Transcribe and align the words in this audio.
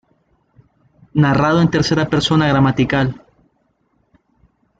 Narrado 1.13 1.61
en 1.61 1.69
tercera 1.69 2.09
persona 2.09 2.47
gramatical. 2.47 3.21